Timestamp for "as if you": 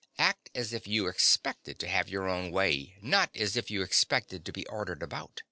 0.55-1.05, 3.35-3.83